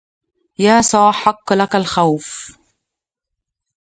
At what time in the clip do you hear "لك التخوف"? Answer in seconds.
1.53-2.57